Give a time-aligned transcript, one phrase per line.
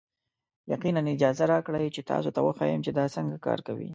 [0.73, 3.89] یقینا، اجازه راکړئ تاسو ته وښیم چې دا څنګه کار کوي.